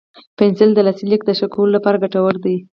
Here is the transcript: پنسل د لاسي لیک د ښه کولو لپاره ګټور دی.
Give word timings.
پنسل 0.37 0.69
د 0.73 0.79
لاسي 0.87 1.05
لیک 1.11 1.21
د 1.25 1.31
ښه 1.39 1.47
کولو 1.53 1.75
لپاره 1.77 2.01
ګټور 2.03 2.35
دی. 2.45 2.55